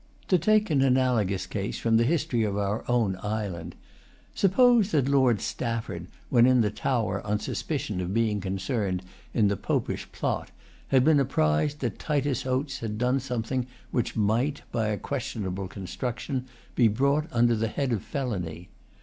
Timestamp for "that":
4.89-5.07, 11.81-11.99